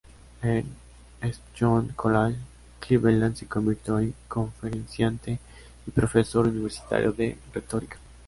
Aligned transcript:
En 0.41 0.65
St 1.21 1.43
John 1.55 1.93
College, 1.95 2.35
Cleveland 2.79 3.35
se 3.35 3.45
convirtió 3.45 3.99
en 3.99 4.15
conferenciante 4.27 5.37
y 5.85 5.91
profesor 5.91 6.47
universitario 6.47 7.11
de 7.11 7.37
retórica. 7.53 7.99